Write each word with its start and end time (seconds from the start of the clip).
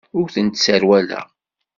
Ur 0.19 0.27
tent-sserwaleɣ. 0.33 1.25